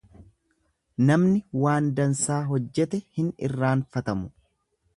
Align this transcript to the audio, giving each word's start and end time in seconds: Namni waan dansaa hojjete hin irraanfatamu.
Namni 1.09 1.41
waan 1.65 1.91
dansaa 1.99 2.39
hojjete 2.53 3.01
hin 3.19 3.31
irraanfatamu. 3.49 4.35